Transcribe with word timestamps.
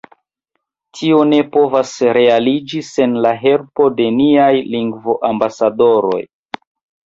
Tio 0.99 1.19
ne 1.33 1.41
povas 1.57 1.91
realiĝi 2.19 2.83
sen 2.89 3.15
la 3.27 3.35
helpo 3.43 3.93
de 4.03 4.11
niaj 4.19 4.51
lingvoambasadoroj. 4.73 6.27